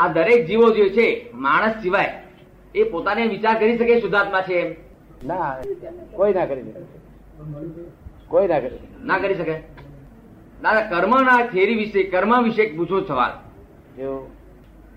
આ 0.00 0.08
દરેક 0.08 0.46
જીવો 0.46 0.70
જે 0.70 0.90
છે 0.90 1.06
માણસ 1.34 1.74
સિવાય 1.82 2.12
એ 2.74 2.84
પોતાને 2.84 3.26
વિચાર 3.26 3.58
કરી 3.58 3.78
શકે 3.78 4.00
શુદ્ધાત્મા 4.00 4.42
છે 4.42 4.54
એમ? 4.54 4.70
ના 5.26 5.48
કોઈ 6.12 6.32
ના 6.32 6.46
કરી 6.46 6.62
શકે. 6.62 6.80
કોઈ 8.28 8.48
ના 8.48 8.60
કરી 8.60 8.78
ના 9.02 9.18
કરી 9.18 9.34
શકે? 9.34 9.56
દાદા 10.62 10.88
કર્મના 10.90 11.46
થેરી 11.46 11.74
વિશે 11.74 12.02
કર્મ 12.04 12.42
વિશે 12.42 12.64
પૂછો 12.76 13.00
સવાલ. 13.00 13.32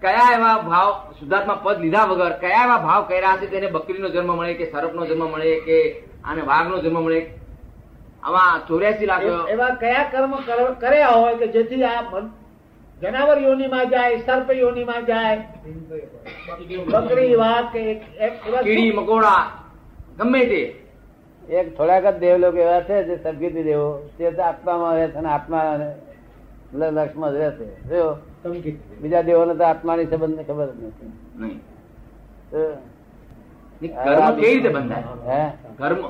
કયા 0.02 0.30
એવા 0.36 0.58
ભાવ 0.62 0.90
શુદ્ધાત્મા 1.20 1.62
પદ 1.64 1.80
લીધા 1.80 2.06
વગર 2.06 2.34
કયા 2.34 2.64
એવા 2.64 2.78
ભાવ 2.78 3.02
કર્યા 3.04 3.34
હશે 3.34 3.48
તેને 3.48 3.68
બકરીનો 3.68 4.10
જન્મ 4.10 4.36
મળે 4.36 4.54
કે 4.54 4.66
સરપનો 4.72 5.06
જન્મ 5.06 5.26
મળે 5.28 5.60
કે 5.60 5.78
આને 6.26 6.42
વાઘનો 6.42 6.78
જન્મ 6.78 7.00
મળે? 7.02 7.20
આમાં 8.24 8.68
ચોર્યાસી 8.68 9.06
લાખ 9.06 9.24
એવા 9.50 9.70
કયા 9.76 10.04
કર્મ 10.04 10.32
કર્યા 10.80 11.12
હોય 11.12 11.36
કે 11.36 11.48
જેથી 11.48 11.84
આ 11.84 12.02
મન- 12.12 12.32
જનાવર 13.04 13.38
યોનીમાં 13.38 13.90
જાય 13.90 14.18
સર્પ 14.18 14.50
યોનીમાં 14.52 15.06
જાય. 15.06 15.38
બકરી 16.92 17.36
વાત 17.36 17.66
કે 17.74 17.82
કીડી 18.64 18.92
મકોડા 18.92 19.42
ગમે 20.18 20.42
તે. 20.46 20.62
એક 21.50 21.68
થોડાક 21.78 22.06
જ 22.06 22.16
દેવલોક 22.20 22.56
એવા 22.56 22.82
છે 22.82 22.98
જે 23.04 23.16
સદગીતી 23.24 23.64
દેવો. 23.64 23.88
તે 24.18 24.24
આત્મામાં 24.42 24.94
રહે 24.98 25.08
છે 25.08 25.18
અને 25.22 25.30
આત્મા 25.30 25.62
લક્ષમાં 26.74 27.32
રહે 27.32 27.50
છે. 27.58 27.68
બીજા 29.02 29.22
દેવોને 29.22 29.54
તો 29.56 29.64
આત્માની 29.64 30.06
સંબંધ 30.06 30.46
ખબર 30.48 30.68
જ 30.68 30.84
નથી. 30.84 31.10
કર્મ 33.98 34.28
કેવી 34.40 34.54
રીતે 34.54 34.70
બંધાય? 34.70 35.04
કર્મ 35.78 36.02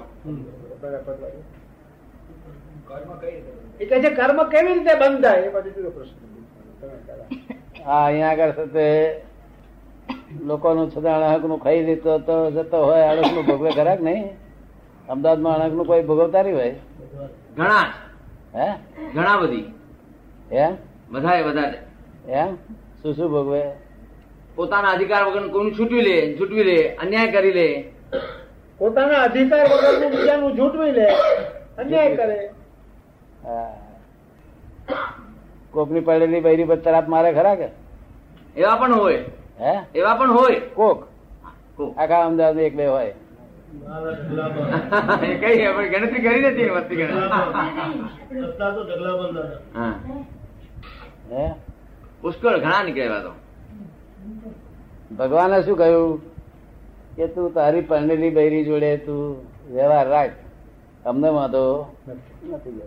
કર્મ 4.17 4.44
કેવી 4.44 4.73
રીતે 4.73 4.94
બંધાય? 5.02 5.39
એ 5.39 5.50
પછી 5.50 5.89
પ્રશ્ન. 5.98 6.33
આ 7.88 8.05
અહીંયા 8.05 8.32
આગળ 8.32 8.52
છે 8.52 9.22
લોકોનું 10.45 10.92
છતાં 10.92 11.23
અણહકનું 11.23 11.59
ખાઈ 11.59 11.84
લીધો 11.84 12.17
તો 12.17 12.52
જતો 12.52 12.86
હોય 12.86 13.03
અણકનું 13.03 13.45
ભોગવે 13.45 13.72
ખરાક 13.72 14.02
નહીં? 14.02 14.23
અમદાવાદમાં 15.09 15.56
અણકનું 15.56 15.86
કોઈ 15.86 16.02
ભોગવતા 16.02 16.44
નહીં 16.44 16.56
હોય? 16.56 16.75
ઘણા. 17.58 17.86
હે? 18.56 18.67
ઘણા 19.14 19.38
બધી. 19.38 19.73
હે? 20.52 20.67
વધારે 21.12 21.42
વધારે. 21.42 21.78
હે? 22.30 22.53
શું 23.02 23.14
શું 23.14 23.31
ભોગવે? 23.31 23.72
પોતાના 24.56 24.90
અધિકાર 24.90 25.23
વગર 25.23 25.47
કોઈનું 25.47 25.80
છૂટવી 25.80 26.02
લે 26.02 26.38
છૂટવી 26.40 26.64
લે 26.64 26.95
અન્યાય 26.95 27.31
કરી 27.31 27.52
લે. 27.52 27.92
પોતાના 28.78 29.22
અધિકાર 29.22 29.66
વગર 29.66 30.09
બીજાનું 30.09 30.58
છૂટવી 30.58 30.92
લે 30.92 31.08
અન્યાય 31.78 32.16
કરે. 32.16 32.50
હા. 33.44 33.72
કોકની 35.73 35.99
પડેલી 35.99 36.39
બૈરી 36.39 36.63
પર 36.63 36.75
તરાપ 36.75 37.07
મારે 37.07 37.33
ખરા 37.33 37.55
કે? 37.55 37.67
એવા 38.57 38.75
પણ 38.75 38.95
હોય. 38.95 39.25
હે? 39.59 39.79
એવા 39.95 40.13
પણ 40.13 40.31
હોય. 40.31 40.59
કોક. 40.59 41.07
આખા 41.97 42.25
અમદાવાદ 42.25 42.59
એક 42.59 42.75
બે 42.75 42.88
હોય. 42.88 43.13
ગણતરી 45.89 46.21
કરી 46.21 46.41
નથી 46.41 46.69
વસ્તી 46.69 46.95
ગણતરી. 46.95 47.29
હે. 51.31 51.53
પુષ્કળ 52.21 52.59
ઘણા 52.59 52.83
નીકળે 52.83 53.03
એવા 53.03 53.19
તો. 53.19 53.31
ભગવાને 55.16 55.61
શું 55.61 55.77
કહ્યું? 55.77 56.21
કે 57.16 57.27
તું 57.27 57.53
તારી 57.53 57.81
પરણેલી 57.81 58.29
બૈરી 58.29 58.66
જોડે 58.66 58.97
તું 58.97 59.45
વ્યવહાર 59.73 60.07
રાખ. 60.07 60.29
અમને 61.05 61.29
વાંધો? 61.29 61.95
નથી. 62.07 62.81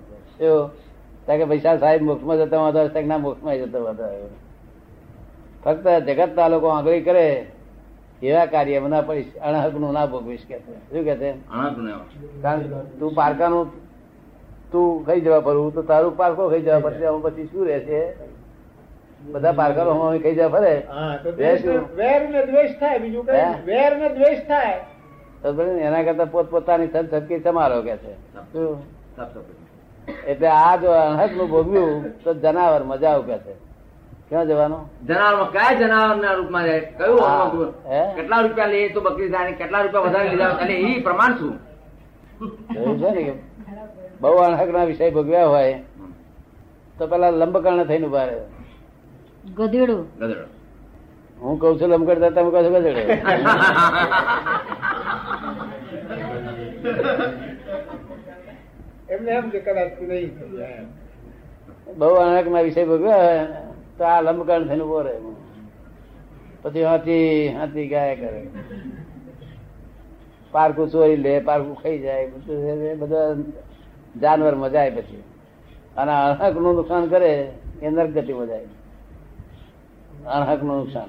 કે 1.27 1.45
પૈસા 1.45 1.77
સાહેબ 1.79 2.03
મોક્ષમાં 2.03 2.39
જતા 2.39 2.61
વાંધો 2.61 2.85
હશે 2.85 3.03
ના 3.03 3.19
મોક્ષમાં 3.19 3.57
જતો 3.57 3.85
વાંધો 3.85 4.05
આવ્યો 4.05 4.31
ફક્ત 5.65 5.87
જગતના 6.09 6.49
લોકો 6.49 6.67
આંગળી 6.69 7.01
કરે 7.01 7.27
એવા 8.23 8.47
કાર્ય 8.47 8.81
ના 8.81 9.01
પડીશ 9.01 9.33
અણહકનું 9.43 9.93
ના 9.93 10.07
ભોગવીશ 10.07 10.47
કે 10.49 10.57
શું 10.59 11.05
કે 11.05 11.15
છે? 11.17 11.31
કારણ 12.43 12.61
કે 12.63 12.69
તું 12.99 13.15
પારકાનું 13.15 13.67
તું 14.73 15.05
ખાઈ 15.07 15.21
જવા 15.21 15.41
ફરવું 15.41 15.75
તો 15.75 15.83
તારું 15.83 16.17
પારકો 16.17 16.49
ખાઈ 16.49 16.63
જવા 16.63 16.81
પછી 16.81 17.05
આમાં 17.05 17.23
પછી 17.23 17.49
શું 17.53 17.67
રહેશે? 17.67 18.01
બધા 19.33 19.53
પારકાનો 19.53 19.91
હમણાં 19.91 20.23
ખાઈ 20.23 20.35
જવા 20.35 20.49
ફરે 20.49 20.75
વેર 21.97 22.21
ને 22.31 22.47
દ્વેષ 22.47 22.79
થાય 22.81 22.99
બીજું 22.99 23.27
કઈ 23.27 23.65
વેર 23.67 23.93
ને 23.97 24.09
દ્વેષ 24.09 24.41
થાય. 24.49 24.77
તો 25.43 25.53
ભલે 25.53 25.73
ને 25.73 25.83
એના 25.83 26.03
કરતા 26.03 26.25
પોત 26.25 26.47
પોતાની 26.51 26.89
સદસદકી 26.89 27.41
સમારો 27.41 27.83
કે 27.83 27.97
છે. 27.97 28.13
એટલે 30.27 30.49
આ 30.49 30.77
જો 30.77 30.91
અણહકનું 30.93 31.49
ભોગવ્યું 31.51 32.03
તો 32.25 32.35
જનાવર 32.35 32.83
મજા 32.85 33.13
આવ 33.13 33.23
કે 33.23 33.37
છે? 33.39 33.55
ક્યાં 34.29 34.47
જવાનું? 34.47 34.83
જનાવર 35.07 35.51
કયા 35.53 35.75
જનાવરના 35.75 36.35
રૂપમાં 36.35 36.65
જાય 36.65 36.81
કયું? 36.81 37.69
કેટલા 38.17 38.41
રૂપિયા 38.43 38.67
લે 38.67 38.89
તો 38.89 39.01
બકરી 39.01 39.31
થાય 39.31 39.53
કેટલા 39.53 39.83
રૂપિયા 39.83 40.07
વધારે 40.07 40.29
લીધા 40.29 40.59
અને 40.59 40.75
એ 40.75 41.01
પ્રમાણ 41.01 41.35
શું? 41.39 41.55
છે 43.01 43.11
ને 43.11 43.35
બહુ 44.21 44.37
અણહક 44.39 44.71
ના 44.73 44.85
વિષય 44.85 45.11
ભોગવ્યા 45.11 45.47
હોય 45.47 45.79
તો 46.99 47.07
પેલા 47.07 47.31
લંબકર્ણ 47.31 47.85
થઈને 47.85 48.07
ઊભા 48.07 48.27
રહે. 48.27 48.39
ગધેડું. 49.57 50.03
ગધેડું. 50.19 50.49
હું 51.41 51.59
કઉ 51.59 51.67
છું 51.79 51.91
લંબકર્ણ 51.91 52.35
તમે 52.35 52.51
કહો 52.51 52.61
છો 52.63 52.71
ગધેડો. 52.71 53.03
એમને 59.17 59.31
એમ 59.31 59.49
કે 59.51 59.61
કદાચ 59.61 60.03
નહીં 60.03 60.31
બહુ 61.99 62.15
અણહક 62.15 62.49
ના 62.49 62.61
વિષય 62.61 62.85
ભોગવ્યા 62.85 63.17
હોય 63.17 63.47
તો 63.99 64.05
આ 64.05 64.21
લંબકર્ણ 64.21 64.69
થઈને 64.69 64.85
ઊભો 64.85 65.01
રહે. 65.01 65.19
પછી 66.63 66.85
હાથી 66.85 67.49
હાથી 67.49 67.89
ગાય 67.89 68.17
કરે. 68.17 68.47
પારકું 70.53 70.91
ચોરી 70.91 71.17
લે 71.17 71.41
પારકું 71.41 71.77
ખાઈ 71.83 71.99
જાય, 71.99 72.27
બધું 72.99 73.45
જાનવર 74.21 74.55
મજાય 74.55 74.91
પછી. 74.91 75.23
અને 75.97 76.13
અણહકનું 76.13 76.75
નુકસાન 76.75 77.07
કરે, 77.07 77.53
એ 77.83 77.91
નરગતિ 77.91 78.33
મજાય. 78.33 78.65
અણહકનું 80.27 80.77
નુકસાન. 80.79 81.09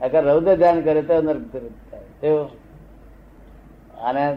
અગર 0.00 0.24
રૌદ્ર 0.24 0.56
ધ્યાન 0.56 0.80
કરે 0.80 1.02
તો 1.02 1.22
નરગતિ 1.22 1.58
થાય? 1.58 2.30
અને 4.02 4.36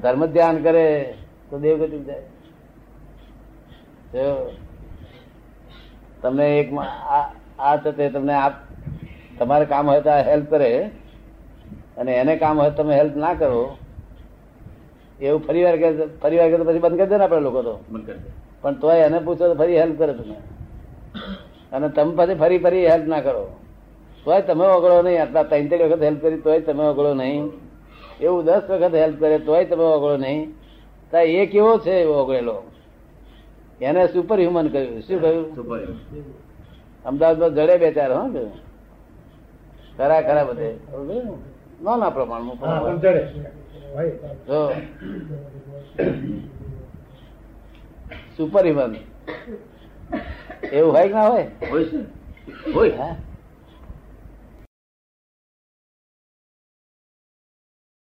ધર્મ 0.00 0.26
ધ્યાન 0.26 0.62
કરે 0.62 1.14
તો 1.50 1.58
દેવગતિ 1.58 1.98
જાય. 1.98 2.22
તમને 6.22 6.60
એક 6.60 6.74
આ- 7.58 7.76
તે 7.76 8.08
તમને 8.08 8.34
આપ 8.34 8.52
તમારે 9.38 9.64
કામ 9.64 9.90
હોય 9.90 10.00
તો 10.00 10.10
હેલ્પ 10.10 10.50
કરે 10.50 10.90
અને 11.96 12.12
એને 12.12 12.36
કામ 12.36 12.60
હોય 12.60 12.70
તમે 12.70 12.96
હેલ્પ 12.96 13.16
ના 13.16 13.34
કરો 13.34 13.76
એવું 15.20 15.46
ફરી 15.46 15.64
વાર 15.64 15.76
કે 15.76 16.06
ફરી 16.06 16.36
વાર 16.38 16.50
કે 16.50 16.56
તો 16.56 16.64
પછી 16.64 16.78
બંધ 16.78 16.98
કરી 16.98 17.06
દે 17.06 17.16
ને 17.16 17.24
આપણે 17.24 17.40
લોકો 17.40 17.62
તો. 17.62 17.84
પણ 18.60 18.74
તોય 18.74 18.98
એને 18.98 19.18
પૂછો 19.18 19.48
તો 19.48 19.54
ફરી 19.54 19.78
હેલ્પ 19.78 19.98
કરે 19.98 20.12
તમે. 20.12 20.34
અને 21.72 21.88
તમે 21.88 22.16
પછી 22.16 22.34
ફરી 22.34 22.58
ફરી 22.58 22.86
હેલ્પ 22.86 23.06
ના 23.06 23.20
કરો. 23.20 23.56
તોય 24.24 24.42
તમે 24.42 24.66
ઓગળો 24.66 25.02
નહીં. 25.02 25.22
આટલા 25.22 25.42
ત્રણ 25.42 25.66
ત્રણ 25.66 25.88
વખત 25.88 26.02
હેલ્પ 26.02 26.22
કરી 26.22 26.40
તોય 26.40 26.60
તમે 26.60 26.84
ઓગળો 26.84 27.14
નહીં. 27.14 27.67
એવું 28.20 28.44
દસ 28.44 28.62
વખત 28.68 28.94
હેલ્પ 28.94 29.20
કરે 29.20 29.38
તોય 29.38 29.64
તમે 29.64 29.84
ઓગળો 29.84 30.16
નહીં. 30.16 30.54
તો 31.10 31.18
એ 31.18 31.46
કેવો 31.46 31.78
છે 31.78 31.90
એવો 31.90 32.14
ઓગળેલો. 32.14 32.62
એને 33.80 34.06
સુપર 34.06 34.38
હ્યુમન 34.38 34.68
કહ્યું. 34.68 35.02
શું 35.02 35.20
કહ્યું? 35.20 35.54
સુપર. 35.54 35.78
અમદાવાદમાં 37.04 37.54
જડે 37.54 37.76
બે 37.76 37.92
ચાર 37.92 38.12
હો 38.12 38.28
કે 38.28 38.42
ખરા 39.96 40.20
ખરા 40.22 40.44
બધે. 40.44 40.70
નાના 41.82 42.10
પ્રમાણમાં 42.10 43.00
જડે. 43.00 43.22
જો. 44.46 44.60
સુપર 48.36 48.64
હ્યુમન 48.64 48.96
એવું 50.72 50.92
હોય 50.92 51.08
કે 51.08 51.14
ના 51.14 51.28
હોય? 51.28 51.46
હોય 51.70 51.84
છે 51.84 51.98
હોય. 52.72 52.90
હે? 52.90 53.27